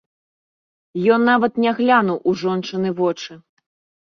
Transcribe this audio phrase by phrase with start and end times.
[1.17, 3.39] Ён нават не глянуў у жончыны вочы.